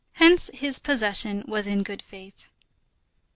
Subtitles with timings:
[0.13, 2.49] Hence his possession was in good faith.